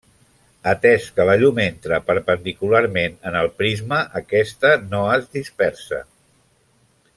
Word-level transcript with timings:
Atès 0.69 1.03
que 1.17 1.25
la 1.29 1.35
llum 1.43 1.59
entra 1.63 1.99
perpendicularment 2.07 3.19
en 3.33 3.39
el 3.43 3.51
prisma 3.61 4.01
aquesta 4.23 4.75
no 4.95 5.05
es 5.19 5.29
dispersa. 5.39 6.01